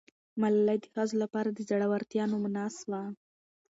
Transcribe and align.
ملالۍ 0.41 0.77
د 0.81 0.85
ښځو 0.93 1.15
لپاره 1.23 1.49
د 1.51 1.59
زړه 1.69 1.85
ورتیا 1.93 2.23
نمونه 2.31 2.61
سوه. 2.79 3.01